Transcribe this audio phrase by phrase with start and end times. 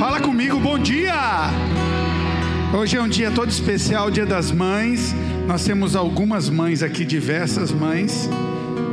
[0.00, 1.14] Fala comigo, bom dia!
[2.76, 5.14] Hoje é um dia todo especial, Dia das Mães.
[5.46, 8.28] Nós temos algumas mães aqui, diversas mães.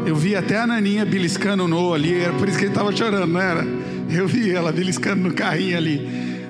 [0.06, 2.96] Eu vi até a Naninha beliscando o Noah ali, era por isso que ele estava
[2.96, 3.66] chorando, não era?
[4.08, 6.08] Eu vi ela beliscando no carrinho ali.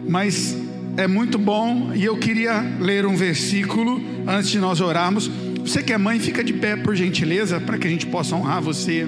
[0.09, 0.57] Mas
[0.97, 5.31] é muito bom e eu queria ler um versículo antes de nós orarmos.
[5.65, 8.61] Você que é mãe, fica de pé por gentileza, para que a gente possa honrar
[8.61, 9.07] você.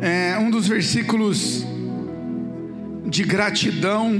[0.00, 1.64] É, um dos versículos
[3.12, 4.18] de gratidão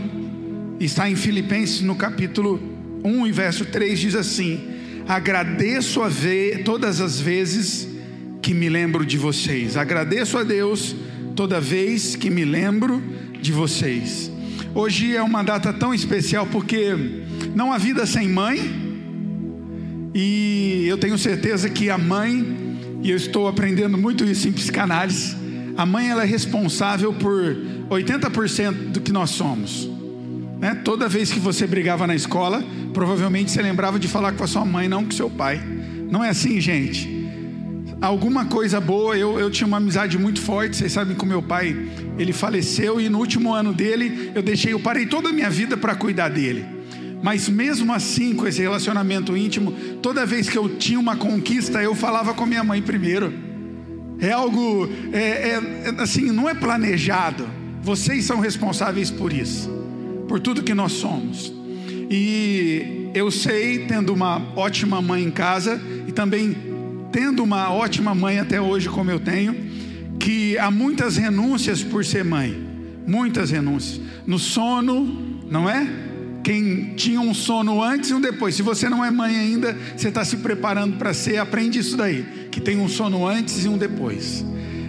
[0.79, 2.61] está em Filipenses no capítulo
[3.03, 4.61] 1 e verso 3 diz assim:
[5.09, 7.89] Agradeço a ver todas as vezes
[8.43, 9.79] que me lembro de vocês.
[9.79, 10.95] Agradeço a Deus
[11.35, 13.03] toda vez que me lembro
[13.41, 14.31] de vocês.
[14.75, 16.95] Hoje é uma data tão especial porque
[17.55, 18.59] não há vida sem mãe.
[20.15, 22.45] E eu tenho certeza que a mãe,
[23.03, 25.35] e eu estou aprendendo muito isso em psicanálise,
[25.79, 27.57] a mãe ela é responsável por
[27.93, 29.89] 80% do que nós somos.
[30.59, 30.75] Né?
[30.85, 32.63] Toda vez que você brigava na escola,
[32.93, 35.61] provavelmente você lembrava de falar com a sua mãe, não com seu pai.
[36.11, 37.23] Não é assim, gente.
[38.01, 41.41] Alguma coisa boa, eu, eu tinha uma amizade muito forte, vocês sabem que o meu
[41.41, 45.49] pai, ele faleceu e no último ano dele, eu deixei, eu parei toda a minha
[45.49, 46.65] vida para cuidar dele.
[47.23, 49.71] Mas mesmo assim, com esse relacionamento íntimo,
[50.03, 53.33] toda vez que eu tinha uma conquista, eu falava com minha mãe primeiro.
[54.19, 57.49] É algo, é, é, é, assim, não é planejado.
[57.83, 59.69] Vocês são responsáveis por isso,
[60.29, 61.53] por tudo que nós somos.
[62.09, 66.57] E eu sei, tendo uma ótima mãe em casa e também
[67.11, 69.55] tendo uma ótima mãe até hoje, como eu tenho,
[70.19, 72.57] que há muitas renúncias por ser mãe,
[73.07, 74.01] muitas renúncias.
[74.27, 75.87] No sono, não é?
[76.45, 78.55] Quem tinha um sono antes e um depois.
[78.55, 82.49] Se você não é mãe ainda, você está se preparando para ser, aprende isso daí.
[82.51, 84.45] Que tem um sono antes e um depois.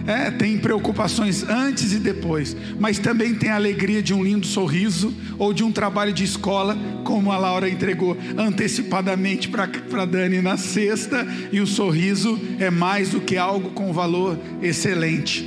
[0.06, 5.14] É, tem preocupações antes e depois, mas também tem a alegria de um lindo sorriso
[5.38, 11.26] ou de um trabalho de escola, como a Laura entregou antecipadamente para Dani na sexta,
[11.50, 15.44] e o sorriso é mais do que algo com valor excelente.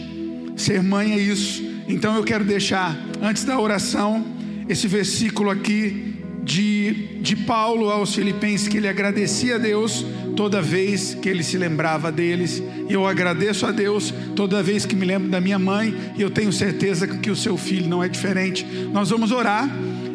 [0.55, 1.63] Ser mãe é isso.
[1.87, 4.25] Então eu quero deixar, antes da oração,
[4.67, 10.03] esse versículo aqui de, de Paulo aos Filipenses, que ele agradecia a Deus
[10.37, 12.61] toda vez que ele se lembrava deles.
[12.87, 16.53] Eu agradeço a Deus toda vez que me lembro da minha mãe, e eu tenho
[16.53, 18.63] certeza que o seu filho não é diferente.
[18.93, 19.67] Nós vamos orar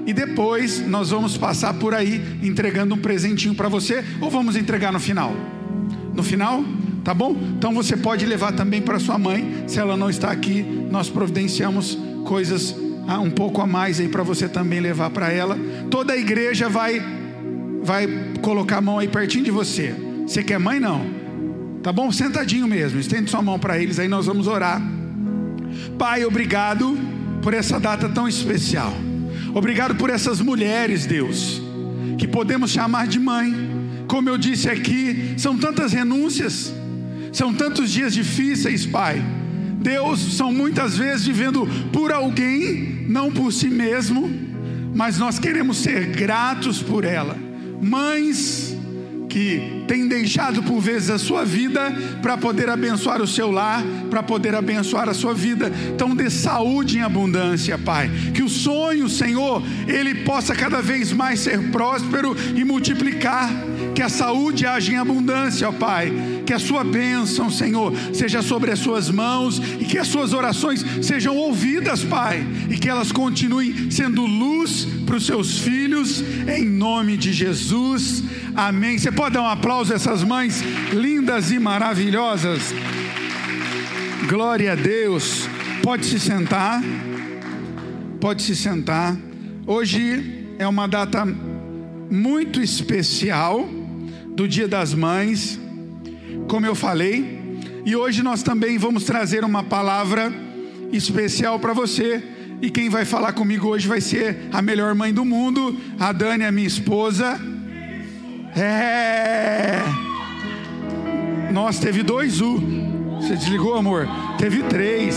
[0.07, 4.93] e depois nós vamos passar por aí entregando um presentinho para você, ou vamos entregar
[4.93, 5.35] no final?
[6.15, 6.65] No final?
[7.03, 7.37] Tá bom?
[7.59, 11.99] Então você pode levar também para sua mãe, se ela não está aqui, nós providenciamos
[12.25, 12.77] coisas
[13.09, 15.59] ah, um pouco a mais aí para você também levar para ela.
[15.91, 17.03] Toda a igreja vai
[17.83, 18.07] vai
[18.41, 20.12] colocar a mão aí pertinho de você.
[20.27, 21.05] Você quer mãe não?
[21.83, 22.11] Tá bom?
[22.13, 22.99] Sentadinho mesmo.
[22.99, 24.81] Estende sua mão para eles aí nós vamos orar.
[25.99, 26.97] Pai, obrigado
[27.43, 28.93] por essa data tão especial.
[29.55, 31.61] Obrigado por essas mulheres, Deus,
[32.19, 33.55] que podemos chamar de mãe.
[34.07, 36.73] Como eu disse aqui, são tantas renúncias,
[37.33, 39.23] são tantos dias difíceis, Pai
[39.83, 44.31] Deus são muitas vezes vivendo por alguém, não por si mesmo,
[44.95, 47.37] mas nós queremos ser gratos por ela.
[47.83, 48.72] Mães
[49.33, 54.23] que têm deixado por vezes a sua vida para poder abençoar o seu lar, para
[54.23, 55.73] poder abençoar a sua vida.
[55.95, 58.11] Então dê saúde em abundância, Pai.
[58.35, 63.49] Que o sonho, Senhor, ele possa cada vez mais ser próspero e multiplicar.
[63.95, 66.13] Que a saúde haja em abundância, ó Pai.
[66.47, 70.85] Que a sua bênção, Senhor, seja sobre as suas mãos e que as suas orações
[71.03, 77.17] sejam ouvidas, Pai, e que elas continuem sendo luz para os seus filhos, em nome
[77.17, 78.23] de Jesus.
[78.55, 78.99] Amém.
[78.99, 82.75] Você pode dar um aplauso a essas mães lindas e maravilhosas.
[84.29, 85.49] Glória a Deus.
[85.83, 86.83] Pode se sentar.
[88.21, 89.17] Pode se sentar.
[89.67, 91.27] Hoje é uma data
[92.11, 93.69] muito especial
[94.35, 95.59] do Dia das Mães,
[96.49, 100.33] como eu falei, e hoje nós também vamos trazer uma palavra
[100.93, 102.23] especial para você.
[102.61, 106.45] E quem vai falar comigo hoje vai ser a melhor mãe do mundo, a Dani,
[106.45, 107.41] a minha esposa.
[108.57, 109.81] É.
[111.53, 112.63] Nós teve dois U.
[113.21, 114.09] Você desligou, amor?
[114.39, 115.15] Teve três.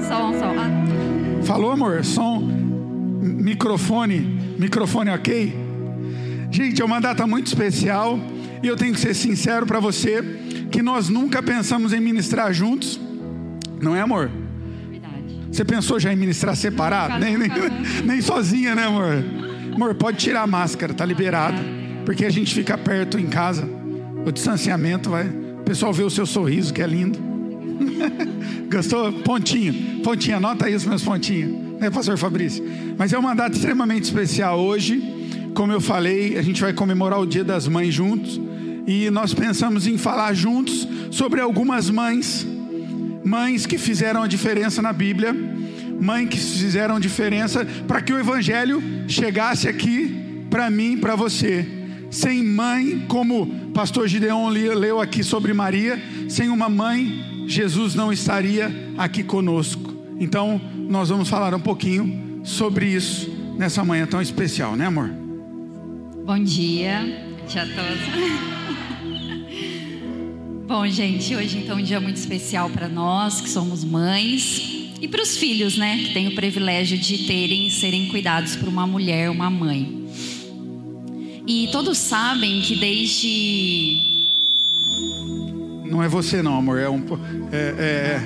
[0.00, 0.54] Som, som.
[0.58, 1.44] Ah.
[1.44, 2.04] Falou, amor?
[2.04, 2.40] Som.
[3.20, 4.18] Microfone.
[4.58, 5.54] Microfone ok?
[6.50, 8.18] Gente, é uma data muito especial.
[8.62, 10.22] E eu tenho que ser sincero para você
[10.70, 12.98] que nós nunca pensamos em ministrar juntos.
[13.80, 14.30] Não é, amor?
[14.88, 15.40] Verdade.
[15.50, 17.14] Você pensou já em ministrar separado?
[17.14, 17.70] Nunca, Nem, nem, nunca.
[18.04, 19.24] nem sozinha, né, amor?
[19.74, 21.56] Amor, pode tirar a máscara, tá liberado.
[22.04, 23.68] Porque a gente fica perto em casa.
[24.24, 25.26] O distanciamento vai.
[25.26, 27.18] O pessoal vê o seu sorriso, que é lindo.
[28.70, 29.12] Gostou?
[29.12, 30.00] Pontinho.
[30.02, 31.80] Pontinho, anota os meus pontinhos.
[31.80, 32.64] né, Pastor Fabrício?
[32.96, 35.02] Mas é uma data extremamente especial hoje.
[35.54, 38.40] Como eu falei, a gente vai comemorar o Dia das Mães juntos.
[38.86, 42.46] E nós pensamos em falar juntos sobre algumas mães,
[43.24, 45.34] mães que fizeram a diferença na Bíblia,
[46.00, 51.66] mães que fizeram diferença para que o Evangelho chegasse aqui para mim, para você.
[52.10, 58.12] Sem mãe, como o pastor Gideon leu aqui sobre Maria, sem uma mãe, Jesus não
[58.12, 59.92] estaria aqui conosco.
[60.18, 65.10] Então, nós vamos falar um pouquinho sobre isso nessa manhã tão especial, né, amor?
[66.24, 67.00] Bom dia,
[67.48, 68.42] dia a todos.
[70.66, 75.08] Bom, gente, hoje então é um dia muito especial para nós que somos mães e
[75.08, 79.28] para os filhos, né, que têm o privilégio de terem, serem cuidados por uma mulher,
[79.28, 80.06] uma mãe.
[81.46, 84.12] E todos sabem que desde
[85.84, 87.02] não é você não, amor, é um
[87.50, 88.20] é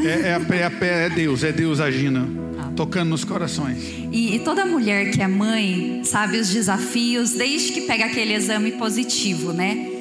[0.00, 2.26] é, é, é, é, é Deus, é Deus agindo,
[2.74, 3.78] tocando nos corações.
[4.10, 8.72] E, e toda mulher que é mãe sabe os desafios desde que pega aquele exame
[8.72, 9.93] positivo, né?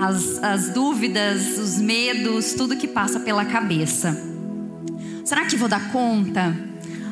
[0.00, 4.16] As, as dúvidas, os medos, tudo que passa pela cabeça.
[5.24, 6.56] Será que vou dar conta?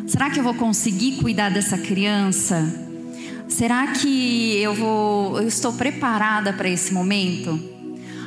[0.07, 2.67] Será que eu vou conseguir cuidar dessa criança?
[3.47, 7.61] Será que eu vou, eu estou preparada para esse momento?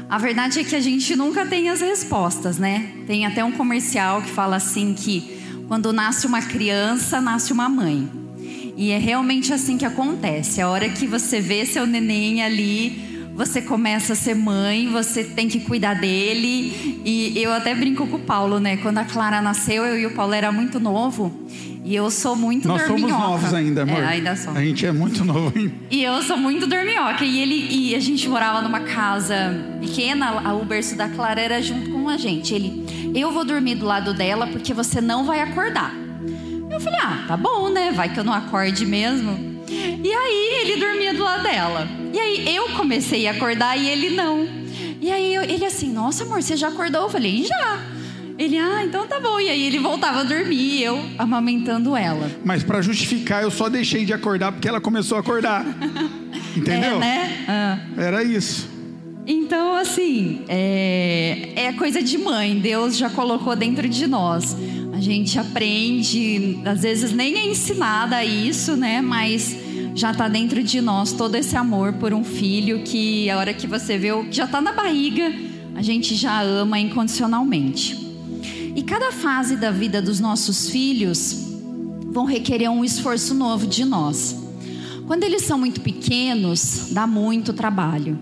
[0.08, 2.92] A verdade é que a gente nunca tem as respostas, né?
[3.08, 8.08] Tem até um comercial que fala assim que quando nasce uma criança, nasce uma mãe.
[8.78, 10.62] E é realmente assim que acontece.
[10.62, 13.11] A hora que você vê seu neném ali,
[13.46, 17.02] você começa a ser mãe, você tem que cuidar dele.
[17.04, 18.78] E eu até brinco com o Paulo, né?
[18.78, 21.34] Quando a Clara nasceu, eu e o Paulo era muito novo.
[21.84, 23.14] E eu sou muito Nós dorminhoca.
[23.14, 24.04] somos novos ainda, amor.
[24.04, 24.60] É, ainda somos.
[24.60, 25.74] A gente é muito novo ainda.
[25.90, 27.26] E eu sou muito dorminhoca.
[27.26, 29.36] E, ele, e a gente morava numa casa
[29.80, 32.54] pequena, o berço da Clara era junto com a gente.
[32.54, 35.96] Ele, eu vou dormir do lado dela porque você não vai acordar.
[36.70, 37.92] Eu falei, ah, tá bom, né?
[37.92, 39.51] Vai que eu não acorde mesmo.
[40.04, 41.88] E aí ele dormia do lado dela.
[42.14, 44.48] E aí eu comecei a acordar e ele não.
[45.02, 47.04] E aí ele assim, nossa amor, você já acordou?
[47.04, 47.80] Eu falei, já.
[48.38, 49.40] Ele, ah, então tá bom.
[49.40, 52.32] E aí ele voltava a dormir, eu amamentando ela.
[52.44, 55.66] Mas para justificar, eu só deixei de acordar porque ela começou a acordar.
[56.56, 56.96] Entendeu?
[56.96, 57.46] É, né?
[57.48, 57.80] Ah.
[57.98, 58.68] Era isso.
[59.28, 62.60] Então, assim, é, é coisa de mãe.
[62.60, 64.58] Deus já colocou dentro de nós.
[64.94, 69.02] A gente aprende, às vezes nem é ensinada a isso, né?
[69.02, 69.56] Mas
[69.94, 73.68] já está dentro de nós todo esse amor por um filho que a hora que
[73.68, 75.32] você vê, já está na barriga,
[75.76, 78.00] a gente já ama incondicionalmente.
[78.76, 81.36] E cada fase da vida dos nossos filhos
[82.12, 84.38] vão requerer um esforço novo de nós.
[85.08, 88.18] Quando eles são muito pequenos, dá muito trabalho.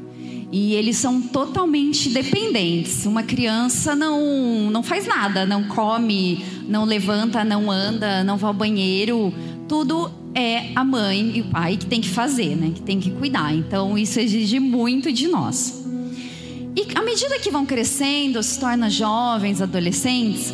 [0.51, 3.05] E eles são totalmente dependentes.
[3.05, 8.53] Uma criança não, não faz nada, não come, não levanta, não anda, não vai ao
[8.53, 9.31] banheiro.
[9.67, 12.71] Tudo é a mãe e o pai que tem que fazer, né?
[12.73, 13.53] Que tem que cuidar.
[13.53, 15.85] Então isso exige muito de nós.
[16.75, 20.53] E à medida que vão crescendo, se tornam jovens, adolescentes,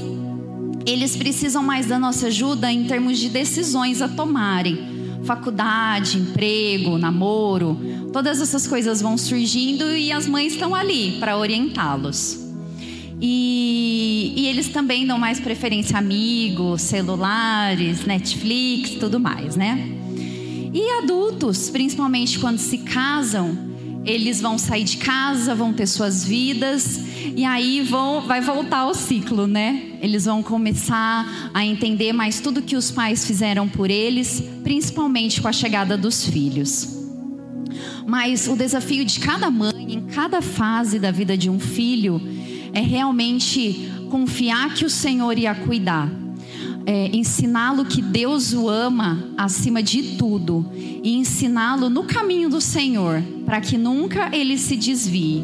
[0.85, 4.93] eles precisam mais da nossa ajuda em termos de decisões a tomarem.
[5.23, 7.77] Faculdade, emprego, namoro,
[8.13, 12.44] todas essas coisas vão surgindo e as mães estão ali para orientá-los.
[13.21, 19.89] E, e, eles também dão mais preferência a amigos, celulares, Netflix, tudo mais, né?
[20.73, 23.57] E adultos, principalmente quando se casam,
[24.05, 26.99] eles vão sair de casa, vão ter suas vidas
[27.35, 29.97] e aí vão, vai voltar o ciclo, né?
[30.01, 35.47] Eles vão começar a entender mais tudo que os pais fizeram por eles, principalmente com
[35.47, 36.95] a chegada dos filhos.
[38.05, 42.21] Mas o desafio de cada mãe, em cada fase da vida de um filho,
[42.75, 46.11] é realmente confiar que o Senhor ia cuidar.
[46.85, 53.23] É, ensiná-lo que Deus o ama acima de tudo e ensiná-lo no caminho do Senhor,
[53.43, 55.43] para que nunca ele se desvie.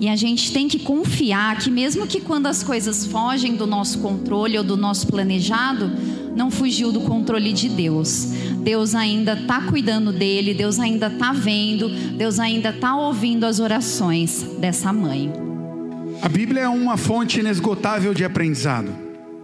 [0.00, 4.00] E a gente tem que confiar que, mesmo que quando as coisas fogem do nosso
[4.00, 5.92] controle ou do nosso planejado,
[6.34, 8.32] não fugiu do controle de Deus.
[8.62, 14.44] Deus ainda está cuidando dele, Deus ainda está vendo, Deus ainda está ouvindo as orações
[14.58, 15.49] dessa mãe.
[16.22, 18.92] A Bíblia é uma fonte inesgotável de aprendizado.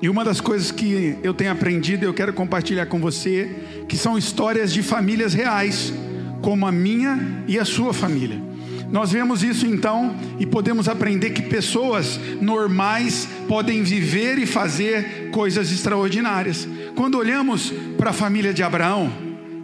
[0.03, 3.51] E uma das coisas que eu tenho aprendido e eu quero compartilhar com você,
[3.89, 5.91] que são histórias de famílias reais,
[6.43, 8.39] como a minha e a sua família.
[8.91, 15.73] Nós vemos isso então e podemos aprender que pessoas normais podem viver e fazer coisas
[15.73, 16.69] extraordinárias.
[16.95, 19.11] Quando olhamos para a família de Abraão,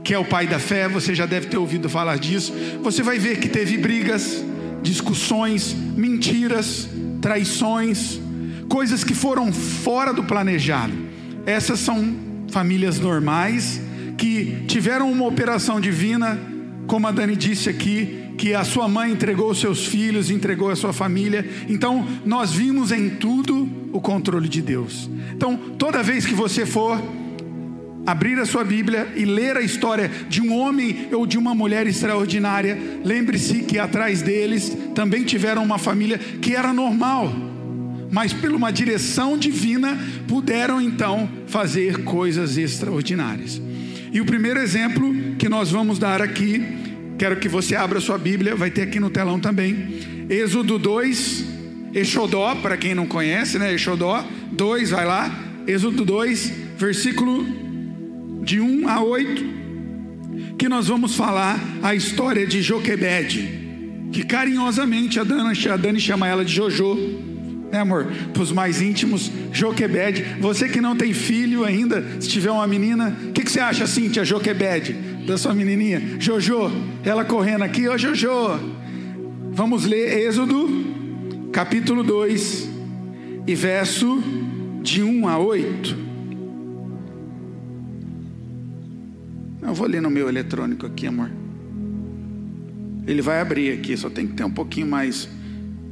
[0.02, 3.18] que é o pai da fé, você já deve ter ouvido falar disso, você vai
[3.18, 4.42] ver que teve brigas,
[4.82, 6.88] discussões, mentiras,
[7.20, 8.20] traições,
[8.68, 10.92] coisas que foram fora do planejado.
[11.46, 12.14] Essas são
[12.50, 13.80] famílias normais,
[14.18, 16.38] que tiveram uma operação divina,
[16.86, 20.92] como a Dani disse aqui, que a sua mãe entregou seus filhos, entregou a sua
[20.92, 21.48] família.
[21.68, 25.08] Então, nós vimos em tudo o controle de Deus.
[25.34, 27.00] Então, toda vez que você for
[28.06, 31.86] abrir a sua Bíblia e ler a história de um homem ou de uma mulher
[31.86, 37.32] extraordinária, lembre-se que atrás deles também tiveram uma família que era normal,
[38.10, 43.60] mas por uma direção divina puderam então fazer coisas extraordinárias.
[44.12, 46.62] E o primeiro exemplo que nós vamos dar aqui,
[47.16, 51.44] quero que você abra sua Bíblia, vai ter aqui no telão também, Êxodo 2,
[51.94, 53.72] Exodó, para quem não conhece, né?
[53.72, 55.30] Exodó 2, vai lá,
[55.66, 57.61] Êxodo 2, versículo
[58.42, 59.44] de 1 a 8,
[60.58, 63.48] que nós vamos falar a história de Joquebede,
[64.12, 66.96] que carinhosamente a Dani, a Dani chama ela de Jojo,
[67.70, 68.06] né amor?
[68.32, 70.24] Para os mais íntimos, Joquebede.
[70.40, 73.86] Você que não tem filho ainda, se tiver uma menina, o que, que, você acha,
[73.86, 74.92] Cíntia, Joquebede,
[75.26, 76.02] da sua menininha?
[76.18, 76.70] Jojo,
[77.04, 78.28] ela correndo aqui, ô Jojo.
[79.52, 80.68] Vamos ler Êxodo,
[81.52, 82.68] capítulo 2,
[83.46, 84.22] e verso
[84.82, 86.11] de 1 a 8.
[89.62, 91.30] Eu vou ler no meu eletrônico aqui, amor.
[93.06, 95.28] Ele vai abrir aqui, só tem que ter um pouquinho mais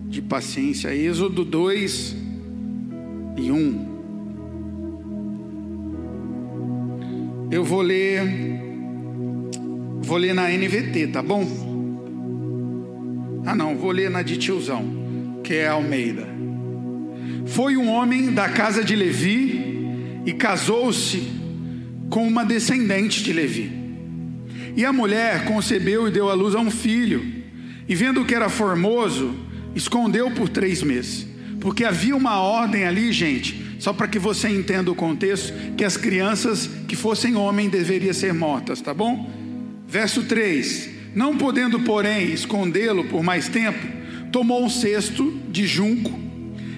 [0.09, 0.95] de paciência.
[0.95, 2.17] Êxodo 2
[3.37, 3.91] e 1.
[7.51, 8.23] Eu vou ler
[10.03, 11.47] vou ler na NVT, tá bom?
[13.47, 14.85] Ah, não, vou ler na de tiozão,
[15.45, 16.27] que é Almeida.
[17.47, 21.40] Foi um homem da casa de Levi e casou-se
[22.11, 23.71] com uma descendente de Levi.
[24.77, 27.25] E a mulher concebeu e deu à luz a um filho,
[27.89, 29.35] e vendo que era formoso,
[29.75, 31.27] escondeu por três meses.
[31.61, 35.97] Porque havia uma ordem ali, gente, só para que você entenda o contexto, que as
[35.97, 39.31] crianças que fossem homem deveriam ser mortas, tá bom?
[39.87, 43.87] Verso 3: Não podendo, porém, escondê-lo por mais tempo,
[44.31, 46.19] tomou um cesto de junco,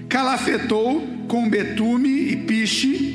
[0.09, 3.12] calafetou com betume e piche,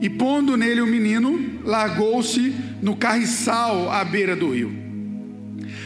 [0.00, 4.72] e pondo nele o menino, largou-se no carriçal à beira do rio.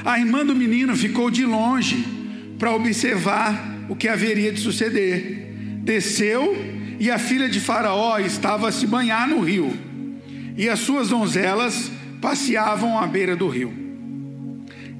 [0.05, 2.05] A irmã do menino ficou de longe
[2.59, 5.53] para observar o que haveria de suceder.
[5.83, 6.57] Desceu
[6.99, 9.77] e a filha de Faraó estava a se banhar no rio,
[10.57, 11.91] e as suas donzelas
[12.21, 13.73] passeavam à beira do rio.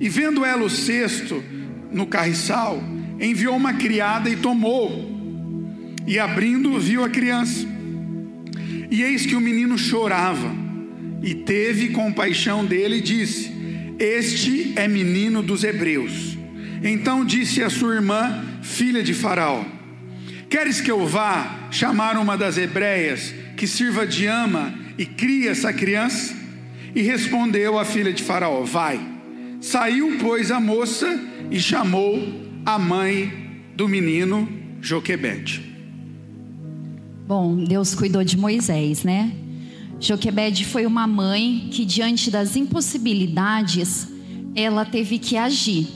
[0.01, 1.43] E vendo ela o cesto
[1.93, 2.83] no carriçal,
[3.21, 5.13] enviou uma criada e tomou,
[6.07, 7.74] e abrindo, viu a criança.
[8.95, 10.55] E eis que o menino chorava
[11.21, 13.51] e teve compaixão dele e disse:
[13.99, 16.39] Este é menino dos hebreus.
[16.81, 19.65] Então disse a sua irmã, filha de Faraó:
[20.49, 25.73] Queres que eu vá chamar uma das hebreias que sirva de ama e crie essa
[25.73, 26.33] criança?
[26.95, 29.01] E respondeu a filha de Faraó: Vai.
[29.61, 31.21] Saiu, pois, a moça
[31.51, 32.23] e chamou
[32.65, 34.49] a mãe do menino
[34.81, 35.74] Joquebede.
[37.27, 39.33] Bom, Deus cuidou de Moisés, né?
[39.99, 44.07] Joquebede foi uma mãe que, diante das impossibilidades,
[44.55, 45.89] ela teve que agir.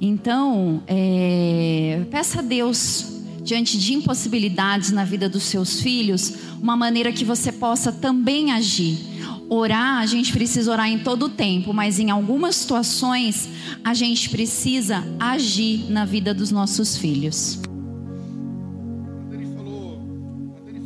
[0.00, 7.12] Então, é, peça a Deus, diante de impossibilidades na vida dos seus filhos, uma maneira
[7.12, 8.98] que você possa também agir.
[9.48, 13.48] Orar, a gente precisa orar em todo o tempo, mas em algumas situações,
[13.84, 17.60] a gente precisa agir na vida dos nossos filhos.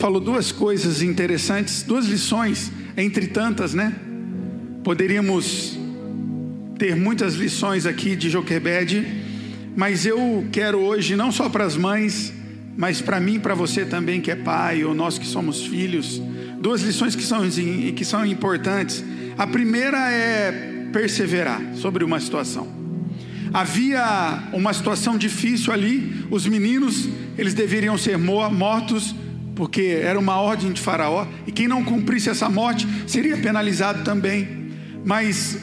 [0.02, 3.94] Falou duas coisas interessantes, duas lições, entre tantas, né?
[4.82, 5.78] Poderíamos
[6.76, 9.06] ter muitas lições aqui de Joquebede,
[9.76, 12.32] mas eu quero hoje, não só para as mães,
[12.76, 16.20] mas para mim para você também, que é pai, ou nós que somos filhos,
[16.58, 19.04] duas lições que são, que são importantes.
[19.38, 22.66] A primeira é perseverar sobre uma situação.
[23.54, 29.14] Havia uma situação difícil ali, os meninos, eles deveriam ser mortos
[29.54, 34.70] porque era uma ordem de Faraó, e quem não cumprisse essa morte seria penalizado também.
[35.04, 35.58] Mas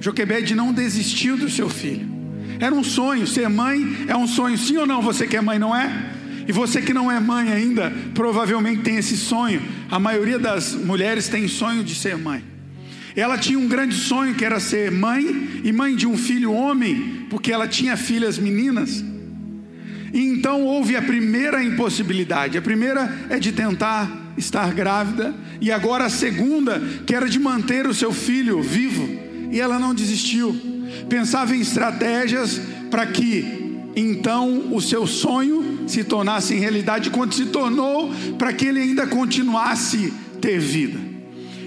[0.00, 2.08] Joquebede não desistiu do seu filho.
[2.60, 5.02] Era um sonho, ser mãe é um sonho, sim ou não?
[5.02, 6.12] Você que é mãe, não é?
[6.46, 9.62] E você que não é mãe ainda, provavelmente tem esse sonho.
[9.90, 12.44] A maioria das mulheres tem sonho de ser mãe.
[13.16, 17.26] Ela tinha um grande sonho que era ser mãe e mãe de um filho homem,
[17.30, 19.04] porque ela tinha filhas meninas.
[20.14, 22.56] Então houve a primeira impossibilidade.
[22.56, 27.86] A primeira é de tentar estar grávida, e agora a segunda, que era de manter
[27.86, 29.08] o seu filho vivo.
[29.50, 30.56] E ela não desistiu.
[31.08, 33.64] Pensava em estratégias para que
[33.96, 39.06] então o seu sonho se tornasse em realidade, quando se tornou, para que ele ainda
[39.06, 40.98] continuasse ter vida.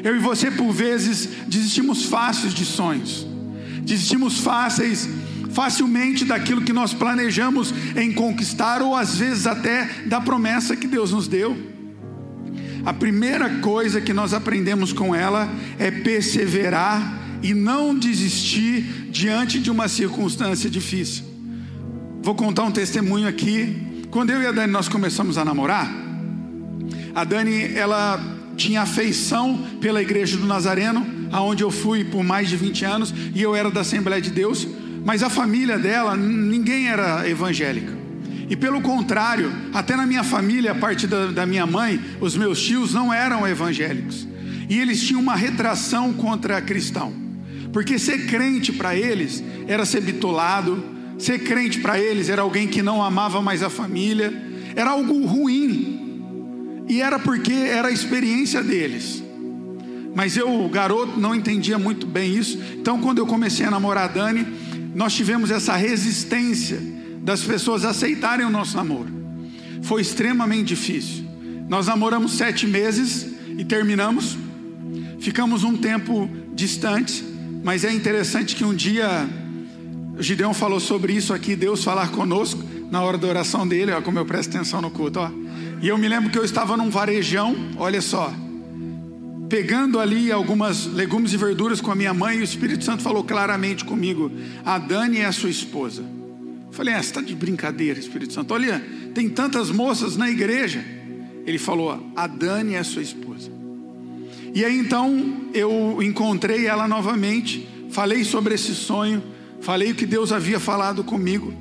[0.03, 3.25] Eu e você, por vezes, desistimos fáceis de sonhos,
[3.81, 5.07] desistimos fáceis,
[5.57, 11.11] facilmente daquilo que nós planejamos em conquistar, ou às vezes até da promessa que Deus
[11.11, 11.57] nos deu.
[12.85, 15.49] A primeira coisa que nós aprendemos com ela
[15.79, 21.25] é perseverar e não desistir diante de uma circunstância difícil.
[22.21, 24.05] Vou contar um testemunho aqui.
[24.11, 25.91] Quando eu e a Dani nós começamos a namorar,
[27.15, 28.23] a Dani ela
[28.55, 33.41] tinha afeição pela igreja do Nazareno, aonde eu fui por mais de 20 anos, e
[33.41, 34.67] eu era da Assembleia de Deus,
[35.03, 37.97] mas a família dela, ninguém era evangélica.
[38.49, 42.61] E pelo contrário, até na minha família, a partir da, da minha mãe, os meus
[42.61, 44.27] tios não eram evangélicos.
[44.69, 47.13] E eles tinham uma retração contra cristão.
[47.73, 50.83] Porque ser crente para eles era ser bitolado,
[51.17, 54.33] ser crente para eles era alguém que não amava mais a família,
[54.75, 56.85] era algo ruim.
[56.87, 59.23] E era porque era a experiência deles.
[60.15, 62.57] Mas eu, garoto, não entendia muito bem isso.
[62.79, 64.47] Então, quando eu comecei a namorar a Dani,
[64.97, 66.81] nós tivemos essa resistência
[67.21, 69.07] das pessoas aceitarem o nosso namoro.
[69.83, 71.23] Foi extremamente difícil.
[71.69, 73.27] Nós namoramos sete meses
[73.59, 74.35] e terminamos.
[75.19, 77.23] Ficamos um tempo distante,
[77.63, 79.29] mas é interessante que um dia
[80.17, 84.01] o Gideão falou sobre isso aqui, Deus falar conosco na hora da oração dele, ó,
[84.01, 85.29] como eu presto atenção no culto, ó.
[85.79, 88.33] E eu me lembro que eu estava num varejão, olha só,
[89.49, 93.23] pegando ali algumas legumes e verduras com a minha mãe, e o Espírito Santo falou
[93.23, 94.31] claramente comigo:
[94.65, 96.03] a Dani é a sua esposa.
[96.71, 98.53] Falei, ah, você está de brincadeira, Espírito Santo.
[98.53, 98.83] Olha,
[99.15, 100.83] tem tantas moças na igreja.
[101.45, 103.49] Ele falou, a Dani é sua esposa.
[104.53, 109.23] E aí então eu encontrei ela novamente, falei sobre esse sonho,
[109.61, 111.53] falei o que Deus havia falado comigo.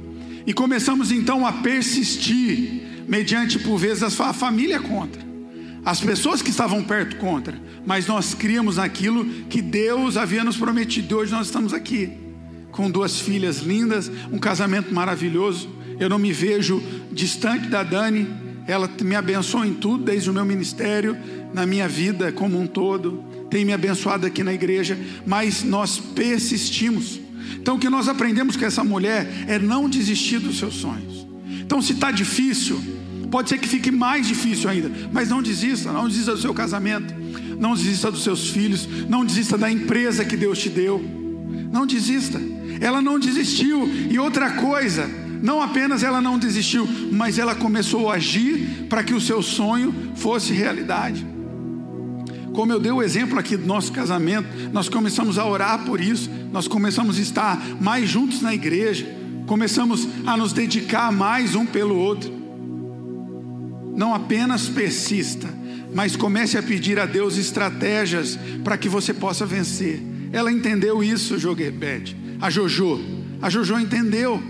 [0.47, 5.23] E começamos então a persistir, mediante por vezes a família contra,
[5.87, 11.17] as pessoas que estavam perto contra, mas nós criamos naquilo que Deus havia nos prometido.
[11.17, 12.11] Hoje nós estamos aqui
[12.73, 15.71] com duas filhas lindas, um casamento maravilhoso.
[16.01, 18.27] Eu não me vejo distante da Dani,
[18.67, 21.17] ela me abençoa em tudo, desde o meu ministério,
[21.55, 27.21] na minha vida como um todo, tem me abençoado aqui na igreja, mas nós persistimos.
[27.61, 31.25] Então, o que nós aprendemos com essa mulher é não desistir dos seus sonhos.
[31.61, 32.83] Então, se está difícil,
[33.31, 37.15] pode ser que fique mais difícil ainda, mas não desista, não desista do seu casamento,
[37.59, 41.03] não desista dos seus filhos, não desista da empresa que Deus te deu,
[41.73, 42.41] não desista.
[42.81, 43.89] Ela não desistiu.
[44.11, 45.09] E outra coisa,
[45.43, 49.95] não apenas ela não desistiu, mas ela começou a agir para que o seu sonho
[50.17, 51.27] fosse realidade.
[52.53, 56.31] Como eu dei o exemplo aqui do nosso casamento, nós começamos a orar por isso,
[56.51, 59.07] nós começamos a estar mais juntos na igreja,
[59.47, 62.36] começamos a nos dedicar mais um pelo outro.
[63.97, 65.49] Não apenas persista,
[65.93, 70.01] mas comece a pedir a Deus estratégias para que você possa vencer.
[70.33, 73.01] Ela entendeu isso, Joguebede a Jojo.
[73.41, 74.43] A Jojo entendeu.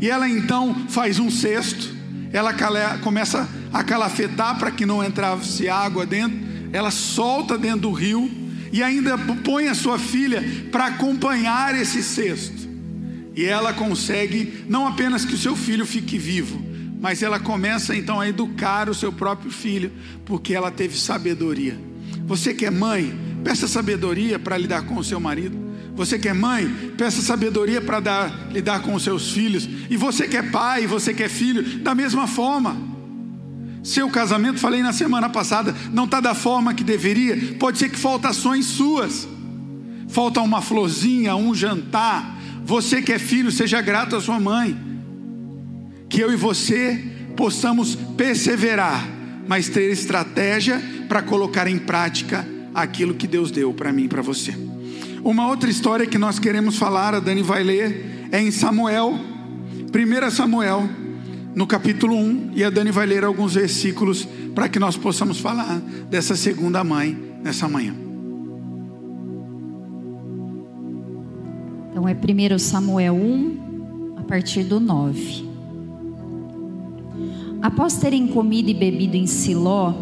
[0.00, 1.94] E ela então faz um cesto.
[2.32, 2.54] Ela
[3.02, 6.38] começa a calafetar para que não entrasse água dentro.
[6.72, 8.30] Ela solta dentro do rio
[8.72, 12.62] e ainda põe a sua filha para acompanhar esse cesto.
[13.34, 16.62] E ela consegue não apenas que o seu filho fique vivo,
[17.02, 19.90] mas ela começa então a educar o seu próprio filho,
[20.24, 21.76] porque ela teve sabedoria.
[22.26, 23.12] Você que é mãe,
[23.42, 25.58] peça sabedoria para lidar com o seu marido.
[25.96, 27.98] Você que é mãe, peça sabedoria para
[28.52, 29.68] lidar com os seus filhos.
[29.90, 32.76] E você que é pai, você que é filho, da mesma forma.
[33.82, 37.56] Seu casamento, falei na semana passada, não está da forma que deveria.
[37.58, 39.26] Pode ser que falta ações suas.
[40.06, 42.38] Falta uma florzinha, um jantar.
[42.64, 44.91] Você que é filho, seja grato à sua mãe.
[46.12, 47.02] Que eu e você
[47.34, 49.02] possamos perseverar,
[49.48, 54.20] mas ter estratégia para colocar em prática aquilo que Deus deu para mim e para
[54.20, 54.54] você.
[55.24, 59.18] Uma outra história que nós queremos falar, a Dani vai ler, é em Samuel,
[59.88, 60.86] 1 Samuel,
[61.54, 65.80] no capítulo 1, e a Dani vai ler alguns versículos para que nós possamos falar
[66.10, 67.94] dessa segunda mãe nessa manhã.
[71.90, 75.51] Então é 1 Samuel 1, a partir do 9.
[77.62, 79.94] Após terem comido e bebido em Siló,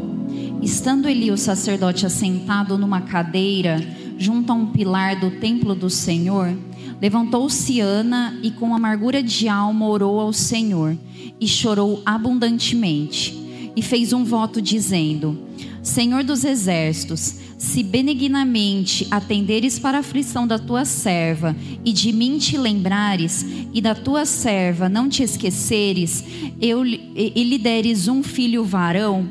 [0.62, 6.56] estando Eli o sacerdote assentado numa cadeira, junto a um pilar do templo do Senhor,
[7.02, 10.96] levantou-se Ana e com amargura de alma orou ao Senhor
[11.38, 13.38] e chorou abundantemente
[13.76, 15.38] e fez um voto dizendo:
[15.82, 22.38] Senhor dos exércitos, se benignamente atenderes para a aflição da tua serva e de mim
[22.38, 23.44] te lembrares
[23.74, 26.24] e da tua serva não te esqueceres,
[26.58, 29.28] eu, e lhe deres um filho varão,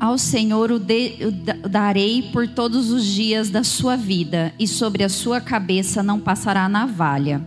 [0.00, 5.04] Ao Senhor o, de, o darei por todos os dias da sua vida, e sobre
[5.04, 7.46] a sua cabeça não passará navalha.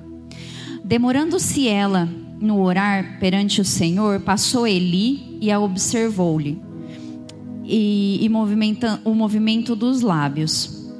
[0.85, 2.07] Demorando-se ela
[2.39, 6.61] no orar perante o Senhor, passou Eli e a observou-lhe,
[7.63, 10.91] e, e movimenta, o movimento dos lábios.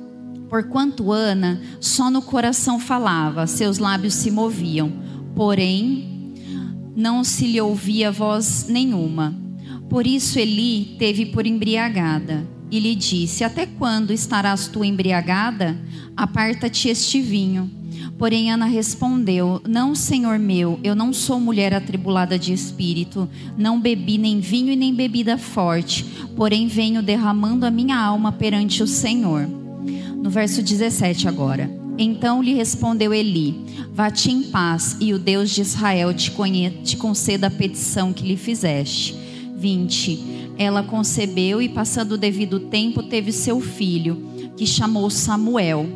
[0.50, 4.92] Porquanto Ana só no coração falava, seus lábios se moviam,
[5.36, 6.34] porém
[6.96, 9.36] não se lhe ouvia voz nenhuma.
[9.90, 15.78] Por isso Eli teve por embriagada e lhe disse: Até quando estarás tu embriagada?
[16.16, 17.70] Aparta-te este vinho.
[18.18, 24.18] Porém Ana respondeu: Não, senhor meu, eu não sou mulher atribulada de espírito, não bebi
[24.18, 29.48] nem vinho e nem bebida forte, porém venho derramando a minha alma perante o Senhor.
[30.22, 31.70] No verso 17 agora.
[31.98, 33.56] Então lhe respondeu Eli:
[33.94, 36.32] Vá-te em paz, e o Deus de Israel te,
[36.84, 39.16] te conceda a petição que lhe fizeste.
[39.56, 40.54] 20.
[40.58, 44.24] Ela concebeu e, passando o devido tempo, teve seu filho,
[44.56, 45.88] que chamou Samuel,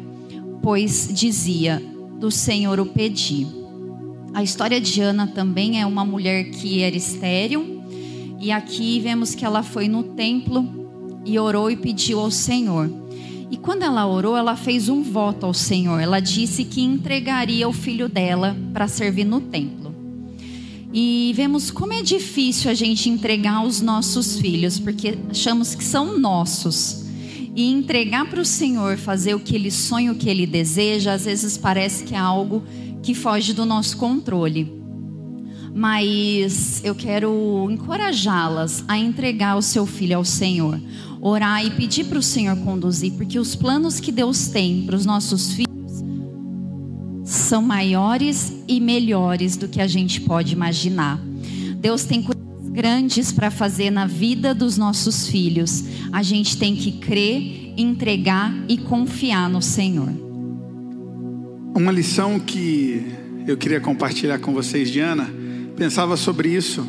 [0.62, 1.82] pois dizia:
[2.18, 3.48] do Senhor o pedi.
[4.34, 7.84] A história de Ana também é uma mulher que era estéril,
[8.40, 12.90] e aqui vemos que ela foi no templo e orou e pediu ao Senhor.
[13.50, 16.00] E quando ela orou, ela fez um voto ao Senhor.
[16.00, 19.96] Ela disse que entregaria o filho dela para servir no templo.
[20.94, 26.20] E vemos como é difícil a gente entregar os nossos filhos, porque achamos que são
[26.20, 27.07] nossos
[27.58, 31.26] e entregar para o Senhor fazer o que Ele sonha, o que Ele deseja, às
[31.26, 32.64] vezes parece que é algo
[33.02, 34.72] que foge do nosso controle.
[35.74, 40.80] Mas eu quero encorajá-las a entregar o seu filho ao Senhor,
[41.20, 45.06] orar e pedir para o Senhor conduzir, porque os planos que Deus tem para os
[45.06, 45.68] nossos filhos
[47.26, 51.20] são maiores e melhores do que a gente pode imaginar.
[51.80, 52.37] Deus tem coisas
[52.78, 55.84] grandes para fazer na vida dos nossos filhos.
[56.14, 60.12] A gente tem que crer, entregar e confiar no Senhor.
[61.74, 63.04] Uma lição que
[63.48, 65.28] eu queria compartilhar com vocês, Diana,
[65.76, 66.88] pensava sobre isso,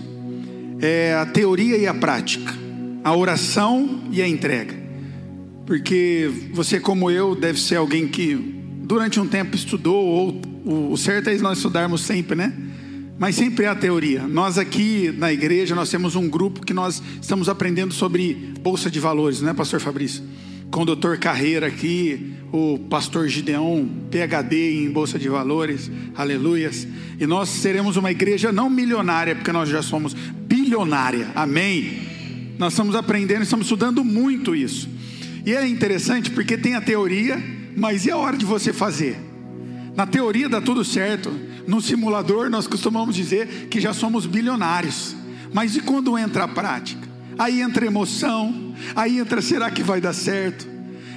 [0.79, 2.53] é a teoria e a prática,
[3.03, 4.74] a oração e a entrega.
[5.64, 8.35] Porque você, como eu, deve ser alguém que
[8.85, 10.05] durante um tempo estudou,
[10.66, 12.53] ou o certo é nós estudarmos sempre, né?
[13.19, 14.23] Mas sempre é a teoria.
[14.29, 19.01] Nós aqui na igreja, nós temos um grupo que nós estamos aprendendo sobre bolsa de
[19.01, 20.23] valores, não é, pastor Fabrício?
[20.71, 26.87] Com o doutor Carreira aqui, o pastor Gideon, PhD em bolsa de valores, aleluias.
[27.19, 31.99] E nós seremos uma igreja não milionária, porque nós já somos bilionária, amém?
[32.57, 34.89] Nós estamos aprendendo, estamos estudando muito isso.
[35.45, 37.43] E é interessante porque tem a teoria,
[37.77, 39.19] mas e a hora de você fazer?
[39.97, 41.33] Na teoria dá tudo certo,
[41.69, 45.15] no simulador, nós costumamos dizer que já somos bilionários.
[45.53, 47.07] Mas e quando entra a prática?
[47.39, 50.67] Aí entra emoção, aí entra será que vai dar certo?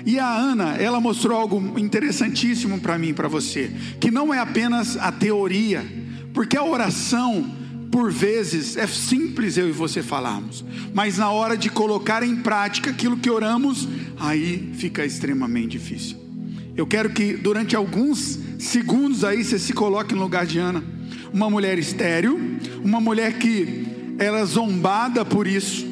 [0.05, 4.97] E a Ana, ela mostrou algo interessantíssimo para mim para você, que não é apenas
[4.97, 5.85] a teoria,
[6.33, 7.49] porque a oração,
[7.89, 12.89] por vezes, é simples eu e você falarmos, mas na hora de colocar em prática
[12.89, 13.87] aquilo que oramos,
[14.19, 16.20] aí fica extremamente difícil.
[16.75, 20.83] Eu quero que durante alguns segundos aí você se coloque no lugar de Ana.
[21.33, 22.39] Uma mulher estéril,
[22.83, 23.85] uma mulher que
[24.17, 25.85] era zombada por isso.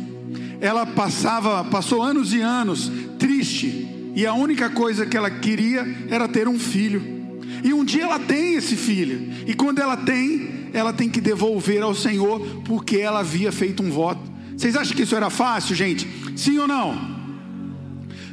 [0.61, 6.27] Ela passava, passou anos e anos triste, e a única coisa que ela queria era
[6.27, 7.19] ter um filho.
[7.63, 11.81] E um dia ela tem esse filho, e quando ela tem, ela tem que devolver
[11.81, 14.21] ao Senhor, porque ela havia feito um voto.
[14.55, 16.07] Vocês acham que isso era fácil, gente?
[16.35, 17.19] Sim ou não?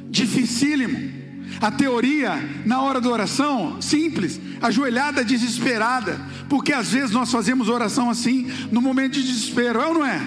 [0.09, 1.16] Dificílimo.
[1.61, 8.11] A teoria, na hora da oração, simples, ajoelhada desesperada, porque às vezes nós fazemos oração
[8.11, 10.21] assim, no momento de desespero, é ou não é?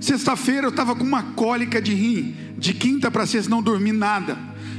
[0.00, 4.36] Sexta-feira eu estava com uma cólica de rim, de quinta para sexta não dormi nada.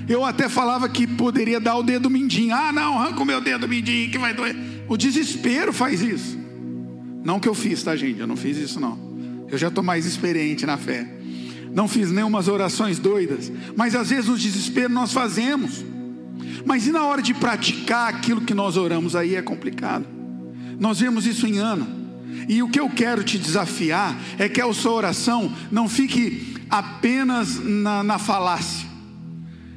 [0.07, 2.53] Eu até falava que poderia dar o dedo mindinho.
[2.53, 4.55] Ah, não, arranca o meu dedo mindinho que vai doer.
[4.89, 6.37] O desespero faz isso.
[7.23, 8.19] Não que eu fiz, tá, gente?
[8.19, 8.99] Eu não fiz isso, não.
[9.49, 11.22] Eu já estou mais experiente na fé
[11.73, 15.83] não fiz nenhumas orações doidas, mas às vezes no desespero nós fazemos.
[16.65, 20.05] Mas e na hora de praticar aquilo que nós oramos aí é complicado.
[20.79, 21.87] Nós vemos isso em Ana.
[22.47, 27.59] E o que eu quero te desafiar é que a sua oração não fique apenas
[27.59, 28.87] na, na falácia.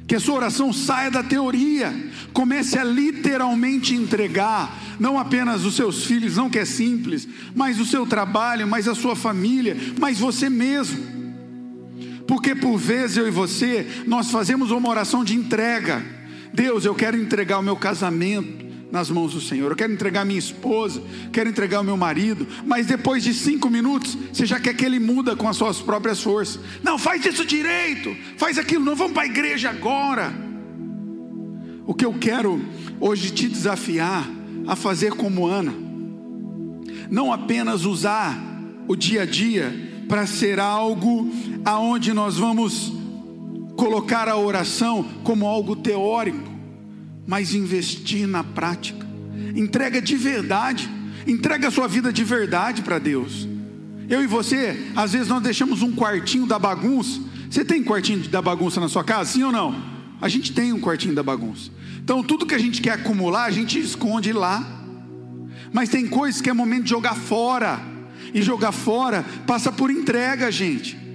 [0.07, 1.93] Que a sua oração saia da teoria,
[2.31, 7.85] comece a literalmente entregar, não apenas os seus filhos, não que é simples, mas o
[7.85, 11.16] seu trabalho, mas a sua família, mas você mesmo.
[12.27, 16.03] Porque por vezes eu e você, nós fazemos uma oração de entrega.
[16.53, 19.71] Deus, eu quero entregar o meu casamento, nas mãos do Senhor.
[19.71, 24.17] Eu quero entregar minha esposa, quero entregar o meu marido, mas depois de cinco minutos
[24.31, 26.59] você já quer que ele muda com as suas próprias forças.
[26.83, 30.33] Não, faz isso direito, faz aquilo, não vamos para a igreja agora.
[31.85, 32.61] O que eu quero
[32.99, 34.27] hoje te desafiar
[34.65, 35.73] a fazer como Ana,
[37.09, 38.37] não apenas usar
[38.87, 41.29] o dia a dia para ser algo
[41.67, 42.93] aonde nós vamos
[43.75, 46.49] colocar a oração como algo teórico,
[47.27, 49.05] mas investir na prática.
[49.53, 50.89] Entrega de verdade,
[51.27, 53.45] entrega a sua vida de verdade para Deus.
[54.07, 57.19] Eu e você, às vezes nós deixamos um quartinho da bagunça.
[57.49, 59.75] Você tem quartinho da bagunça na sua casa, sim ou não?
[60.21, 61.69] A gente tem um quartinho da bagunça.
[62.01, 64.65] Então tudo que a gente quer acumular, a gente esconde lá.
[65.73, 67.77] Mas tem coisas que é momento de jogar fora.
[68.33, 71.06] E jogar fora passa por entrega, gente.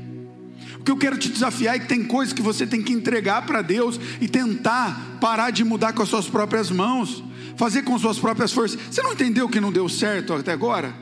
[0.83, 3.47] O que eu quero te desafiar é que tem coisas que você tem que entregar
[3.47, 7.23] para Deus e tentar parar de mudar com as suas próprias mãos,
[7.57, 8.81] fazer com suas próprias forças.
[8.90, 10.92] Você não entendeu que não deu certo até agora?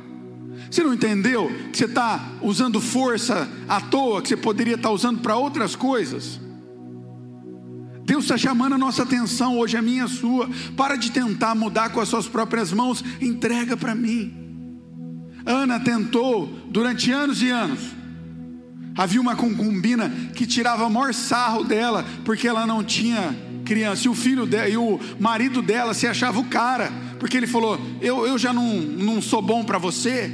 [0.71, 4.95] Você não entendeu que você está usando força à toa, que você poderia estar tá
[4.95, 6.39] usando para outras coisas?
[8.05, 10.47] Deus está chamando a nossa atenção hoje, a minha a sua.
[10.77, 14.31] Para de tentar mudar com as suas próprias mãos, entrega para mim.
[15.47, 18.00] Ana tentou durante anos e anos
[19.01, 23.35] Havia uma concubina que tirava maior sarro dela, porque ela não tinha
[23.65, 24.07] criança.
[24.07, 27.81] E o filho dela, e o marido dela se achava o cara, porque ele falou:
[28.03, 30.31] Eu, eu já não, não sou bom para você.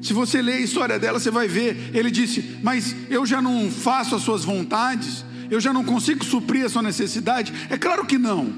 [0.00, 1.90] Se você ler a história dela, você vai ver.
[1.92, 6.64] Ele disse: Mas eu já não faço as suas vontades, eu já não consigo suprir
[6.64, 7.52] a sua necessidade.
[7.68, 8.54] É claro que não,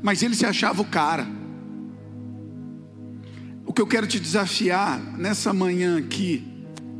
[0.00, 1.26] mas ele se achava o cara.
[3.66, 6.42] O que eu quero te desafiar nessa manhã aqui,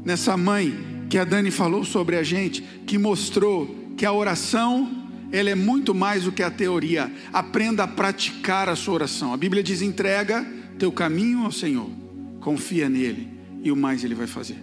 [0.05, 5.51] nessa mãe que a Dani falou sobre a gente, que mostrou que a oração ela
[5.51, 7.11] é muito mais do que a teoria.
[7.33, 9.33] Aprenda a praticar a sua oração.
[9.33, 10.47] A Bíblia diz: entrega
[10.79, 11.90] teu caminho ao Senhor,
[12.40, 13.29] confia nele
[13.62, 14.59] e o mais ele vai fazer.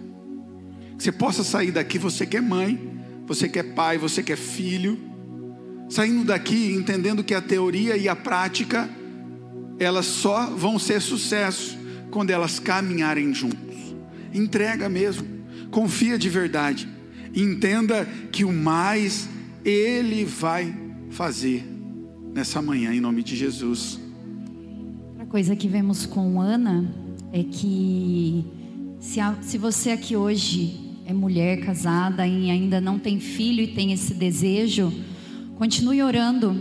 [0.96, 2.78] Que você possa sair daqui, você que é mãe,
[3.26, 4.98] você que é pai, você que é filho,
[5.90, 8.88] saindo daqui entendendo que a teoria e a prática
[9.78, 11.76] elas só vão ser sucesso
[12.10, 13.94] quando elas caminharem juntos.
[14.32, 15.35] Entrega mesmo
[15.76, 16.88] confia de verdade.
[17.34, 19.28] Entenda que o mais
[19.62, 20.74] Ele vai
[21.10, 21.66] fazer
[22.32, 24.00] nessa manhã, em nome de Jesus.
[25.10, 26.90] Outra coisa que vemos com Ana
[27.30, 28.42] é que
[28.98, 33.66] se, a, se você aqui hoje é mulher casada e ainda não tem filho e
[33.66, 34.90] tem esse desejo,
[35.56, 36.58] continue orando.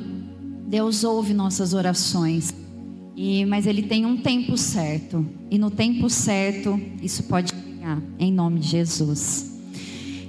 [0.67, 2.53] Deus ouve nossas orações.
[3.15, 5.25] E, mas ele tem um tempo certo.
[5.49, 7.53] E no tempo certo, isso pode
[8.17, 9.55] em nome de Jesus.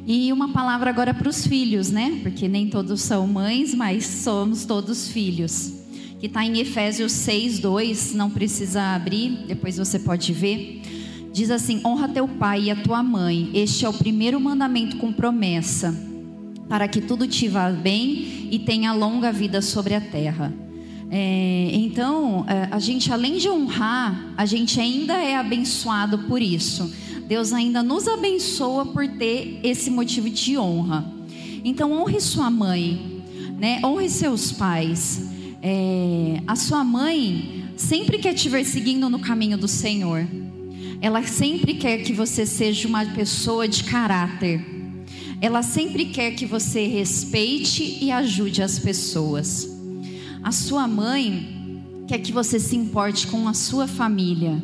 [0.07, 2.21] E uma palavra agora para os filhos, né?
[2.23, 5.73] Porque nem todos são mães, mas somos todos filhos.
[6.21, 10.83] Que está em Efésios 6, 2, não precisa abrir, depois você pode ver.
[11.33, 13.51] Diz assim: honra teu pai e a tua mãe.
[13.53, 15.95] Este é o primeiro mandamento com promessa,
[16.69, 20.55] para que tudo te vá bem e tenha longa vida sobre a terra.
[21.11, 26.91] É, então, é, a gente, além de honrar, a gente ainda é abençoado por isso.
[27.27, 31.13] Deus ainda nos abençoa por ter esse motivo de honra.
[31.65, 33.25] Então, honre sua mãe,
[33.59, 33.81] né?
[33.85, 35.29] honre seus pais.
[35.61, 40.25] É, a sua mãe sempre quer te ver seguindo no caminho do Senhor.
[41.01, 44.65] Ela sempre quer que você seja uma pessoa de caráter.
[45.41, 49.69] Ela sempre quer que você respeite e ajude as pessoas.
[50.43, 54.63] A sua mãe quer que você se importe com a sua família.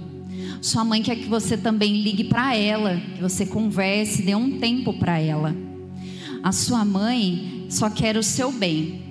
[0.63, 4.93] Sua mãe quer que você também ligue para ela, que você converse, dê um tempo
[4.93, 5.53] para ela.
[6.41, 9.03] A sua mãe só quer o seu bem.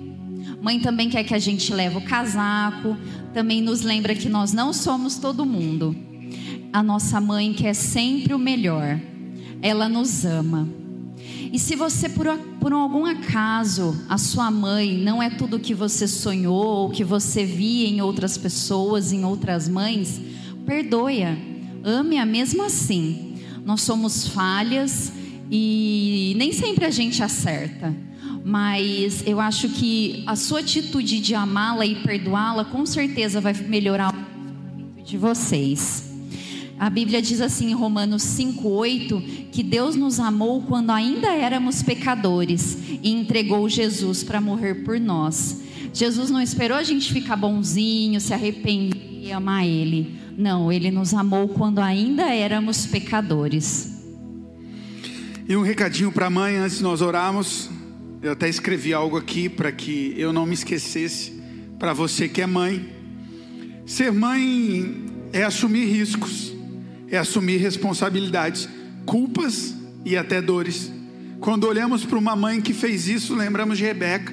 [0.62, 2.96] Mãe também quer que a gente leve o casaco,
[3.34, 5.94] também nos lembra que nós não somos todo mundo.
[6.72, 8.98] A nossa mãe quer sempre o melhor.
[9.60, 10.66] Ela nos ama.
[11.52, 12.28] E se você, por,
[12.60, 17.04] por algum acaso, a sua mãe não é tudo o que você sonhou, ou que
[17.04, 20.18] você via em outras pessoas, em outras mães,
[20.66, 21.36] perdoa,
[21.84, 23.36] ame-a mesmo assim.
[23.64, 25.12] Nós somos falhas
[25.50, 27.94] e nem sempre a gente acerta,
[28.44, 34.14] mas eu acho que a sua atitude de amá-la e perdoá-la com certeza vai melhorar
[34.14, 36.10] o de vocês.
[36.78, 39.22] A Bíblia diz assim em Romanos 5:8
[39.52, 45.62] que Deus nos amou quando ainda éramos pecadores e entregou Jesus para morrer por nós.
[45.94, 50.21] Jesus não esperou a gente ficar bonzinho, se arrepender e amar ele.
[50.36, 53.90] Não, ele nos amou quando ainda éramos pecadores.
[55.48, 57.70] E um recadinho para a mãe antes de nós orarmos.
[58.22, 61.42] Eu até escrevi algo aqui para que eu não me esquecesse.
[61.78, 63.02] Para você que é mãe,
[63.84, 66.52] Ser mãe é assumir riscos,
[67.10, 68.68] é assumir responsabilidades,
[69.04, 70.90] culpas e até dores.
[71.40, 74.32] Quando olhamos para uma mãe que fez isso, lembramos de Rebeca.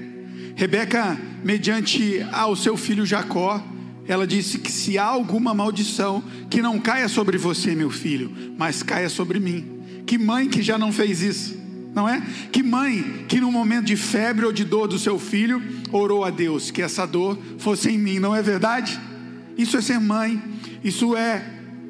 [0.56, 3.62] Rebeca, mediante ao seu filho Jacó,
[4.10, 8.82] ela disse que se há alguma maldição, que não caia sobre você, meu filho, mas
[8.82, 9.84] caia sobre mim.
[10.08, 11.56] Que mãe que já não fez isso?
[11.93, 12.19] Não é?
[12.52, 16.32] Que mãe que no momento de febre ou de dor do seu filho orou a
[16.32, 19.00] Deus que essa dor fosse em mim, não é verdade?
[19.56, 20.41] Isso é ser mãe,
[20.84, 21.43] isso é,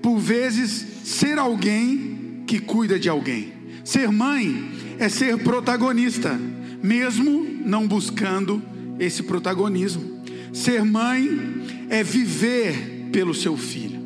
[0.04, 3.54] por vezes, ser alguém que cuida de alguém.
[3.86, 6.38] Ser mãe é ser protagonista,
[6.84, 8.62] mesmo não buscando
[9.00, 10.20] esse protagonismo.
[10.52, 11.59] Ser mãe
[11.90, 14.00] é viver pelo seu filho,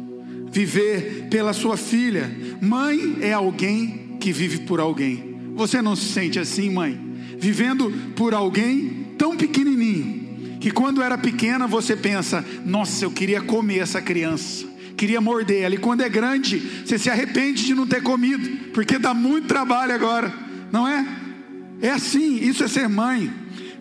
[0.50, 2.32] viver pela sua filha.
[2.62, 5.52] Mãe é alguém que vive por alguém.
[5.56, 6.98] Você não se sente assim, mãe?
[7.38, 13.80] Vivendo por alguém tão pequenininho, que quando era pequena você pensa: nossa, eu queria comer
[13.80, 14.66] essa criança,
[14.96, 15.76] queria morder ela.
[15.76, 19.94] E quando é grande, você se arrepende de não ter comido, porque dá muito trabalho
[19.94, 20.34] agora,
[20.72, 21.06] não é?
[21.82, 23.30] É assim, isso é ser mãe.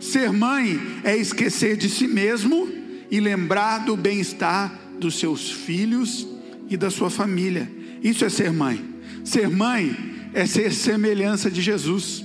[0.01, 2.82] Ser mãe é esquecer de si mesmo
[3.13, 6.27] e lembrar do bem-estar dos seus filhos
[6.71, 7.71] e da sua família.
[8.03, 8.83] Isso é ser mãe.
[9.23, 9.95] Ser mãe
[10.33, 12.25] é ser semelhança de Jesus.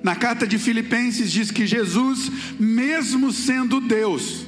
[0.00, 4.46] Na carta de Filipenses diz que Jesus, mesmo sendo Deus,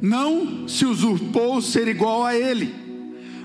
[0.00, 2.72] não se usurpou ser igual a Ele,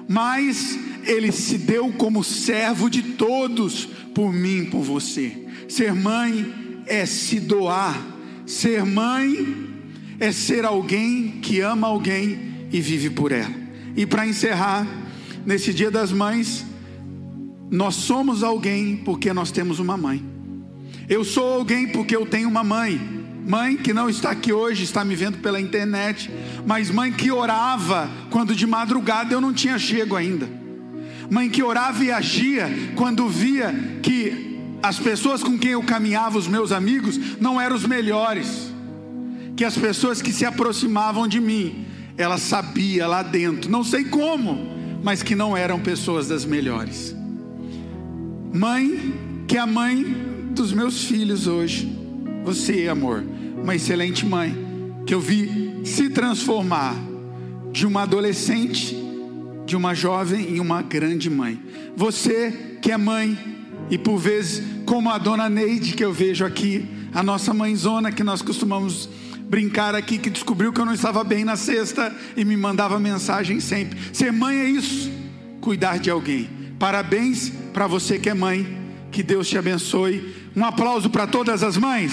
[0.07, 5.47] mas Ele se deu como servo de todos, por mim, por você.
[5.67, 7.99] Ser mãe é se doar,
[8.45, 9.72] ser mãe
[10.19, 13.53] é ser alguém que ama alguém e vive por ela.
[13.95, 14.87] E para encerrar,
[15.45, 16.65] nesse Dia das Mães,
[17.69, 20.23] nós somos alguém porque nós temos uma mãe.
[21.09, 22.99] Eu sou alguém porque eu tenho uma mãe.
[23.45, 26.31] Mãe que não está aqui hoje, está me vendo pela internet,
[26.65, 30.49] mas mãe que orava quando de madrugada eu não tinha chego ainda.
[31.29, 36.47] Mãe que orava e agia quando via que as pessoas com quem eu caminhava, os
[36.47, 38.72] meus amigos, não eram os melhores.
[39.55, 41.85] Que as pessoas que se aproximavam de mim,
[42.17, 47.15] ela sabia lá dentro, não sei como, mas que não eram pessoas das melhores.
[48.53, 49.13] Mãe,
[49.47, 50.03] que é a mãe
[50.51, 51.91] dos meus filhos hoje.
[52.43, 53.23] Você, amor,
[53.61, 54.55] uma excelente mãe,
[55.05, 56.95] que eu vi se transformar
[57.71, 58.95] de uma adolescente,
[59.65, 61.59] de uma jovem em uma grande mãe.
[61.95, 63.37] Você que é mãe,
[63.89, 68.23] e por vezes, como a dona Neide, que eu vejo aqui, a nossa mãezona que
[68.23, 69.09] nós costumamos
[69.49, 73.59] brincar aqui, que descobriu que eu não estava bem na sexta e me mandava mensagem
[73.59, 73.99] sempre.
[74.11, 75.11] Ser mãe é isso,
[75.61, 76.49] cuidar de alguém.
[76.79, 78.83] Parabéns para você que é mãe.
[79.11, 80.35] Que Deus te abençoe.
[80.55, 82.11] Um aplauso para todas as mães.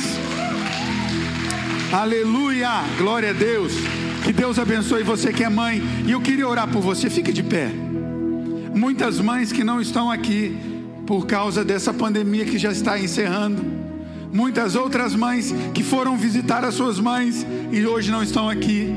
[1.91, 2.69] Aleluia!
[2.99, 3.73] Glória a Deus.
[4.23, 5.83] Que Deus abençoe você que é mãe.
[6.07, 7.09] E eu queria orar por você.
[7.09, 7.69] Fique de pé.
[8.75, 10.57] Muitas mães que não estão aqui
[11.07, 13.80] por causa dessa pandemia que já está encerrando.
[14.33, 18.89] Muitas outras mães que foram visitar as suas mães e hoje não estão aqui.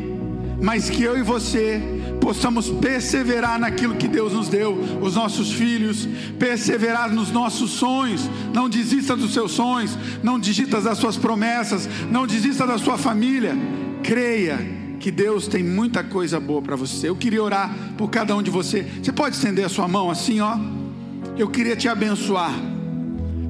[0.62, 1.82] Mas que eu e você
[2.22, 6.08] possamos perseverar naquilo que Deus nos deu, os nossos filhos,
[6.40, 8.30] perseverar nos nossos sonhos.
[8.54, 13.58] Não desista dos seus sonhos, não desista das suas promessas, não desista da sua família.
[14.04, 14.58] Creia
[15.00, 17.10] que Deus tem muita coisa boa para você.
[17.10, 18.88] Eu queria orar por cada um de você.
[19.04, 20.58] Você pode estender a sua mão assim, ó.
[21.38, 22.54] Eu queria te abençoar.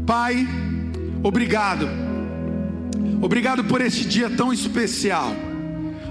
[0.03, 0.47] Pai,
[1.23, 1.87] obrigado.
[3.21, 5.33] Obrigado por este dia tão especial.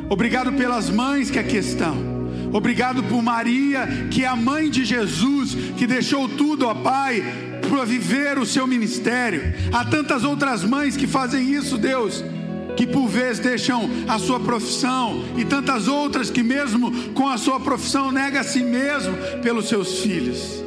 [0.08, 2.10] Obrigado pelas mães que aqui estão.
[2.52, 7.22] Obrigado por Maria, que é a mãe de Jesus, que deixou tudo, ó Pai,
[7.68, 9.54] para viver o seu ministério.
[9.72, 12.24] Há tantas outras mães que fazem isso, Deus
[12.76, 17.60] que por vezes deixam a sua profissão, e tantas outras que, mesmo com a sua
[17.60, 20.64] profissão, nega a si mesmo pelos seus filhos.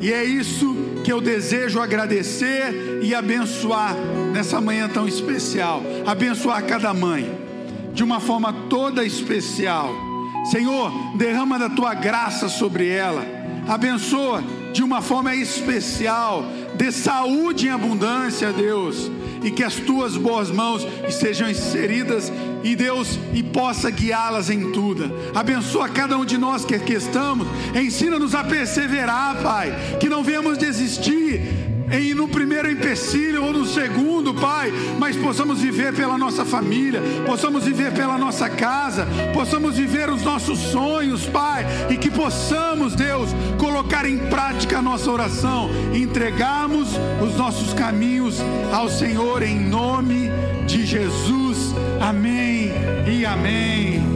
[0.00, 3.94] E é isso que eu desejo agradecer e abençoar
[4.32, 5.82] nessa manhã tão especial.
[6.06, 7.30] Abençoar cada mãe
[7.92, 9.92] de uma forma toda especial.
[10.50, 13.24] Senhor, derrama da tua graça sobre ela,
[13.66, 14.42] abençoa
[14.72, 16.44] de uma forma especial,
[16.76, 19.10] dê saúde em abundância, Deus,
[19.42, 22.32] e que as tuas boas mãos estejam inseridas
[22.62, 25.10] e Deus e possa guiá-las em tudo.
[25.34, 30.58] Abençoa cada um de nós que aqui estamos, ensina-nos a perseverar, Pai, que não venhamos
[30.58, 37.00] desistir em no primeiro empecilho ou no segundo, Pai, mas possamos viver pela nossa família,
[37.26, 43.30] possamos viver pela nossa casa, possamos viver os nossos sonhos, Pai, e que possamos, Deus,
[43.58, 46.88] colocar em prática a nossa oração, entregarmos
[47.22, 48.36] os nossos caminhos
[48.72, 50.30] ao Senhor em nome
[50.66, 51.47] de Jesus.
[52.00, 52.72] Amém
[53.06, 54.07] e amém.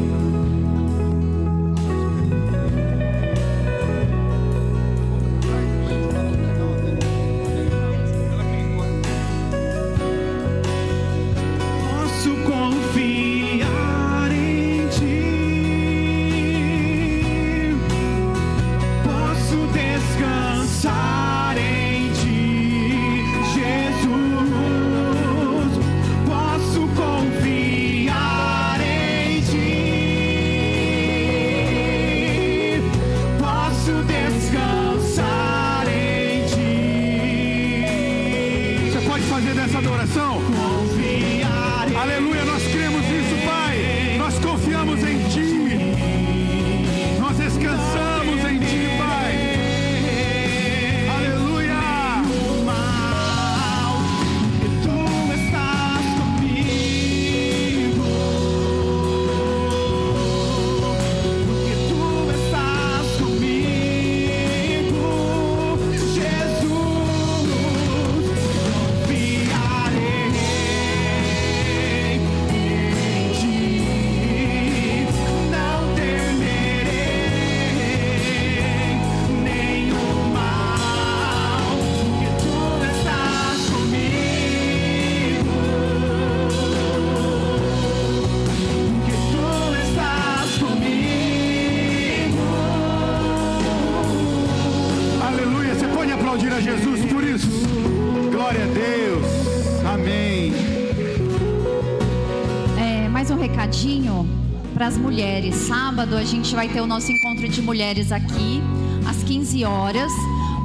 [105.93, 108.63] Sábado a gente vai ter o nosso encontro de mulheres aqui
[109.07, 110.11] às 15 horas.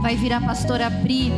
[0.02, 1.34] Vai vir a pastora Pri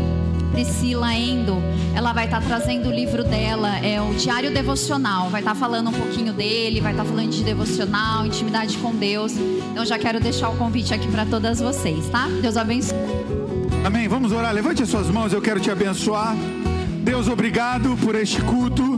[0.51, 1.55] Priscila Endo,
[1.95, 5.31] ela vai estar tá trazendo o livro dela, é o Diário Devocional.
[5.31, 8.93] Vai estar tá falando um pouquinho dele, vai estar tá falando de devocional, intimidade com
[8.93, 9.33] Deus.
[9.71, 12.27] Então já quero deixar o convite aqui para todas vocês, tá?
[12.43, 12.95] Deus abençoe.
[13.83, 14.07] Amém.
[14.07, 14.53] Vamos orar.
[14.53, 16.35] Levante as suas mãos, eu quero te abençoar.
[17.03, 18.88] Deus, obrigado por este culto.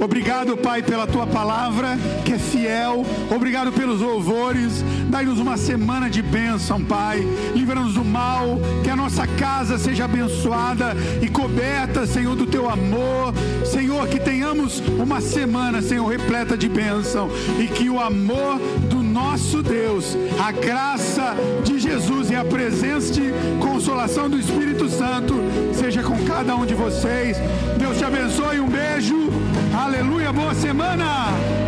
[0.00, 3.04] Obrigado, Pai, pela tua palavra que é fiel.
[3.34, 4.84] Obrigado pelos louvores.
[5.08, 7.26] Dai-nos uma semana de bênção, Pai.
[7.54, 8.60] Livra-nos do mal.
[8.84, 13.34] Que a nossa casa seja abençoada e coberta, Senhor, do teu amor.
[13.64, 17.28] Senhor, que tenhamos uma semana, Senhor, repleta de bênção.
[17.58, 23.32] E que o amor do nosso Deus, a graça de Jesus e a presença e
[23.60, 25.34] consolação do Espírito Santo
[25.74, 27.36] seja com cada um de vocês.
[27.76, 28.60] Deus te abençoe.
[28.60, 29.28] Um beijo.
[29.74, 31.67] Aleluia, boa semana!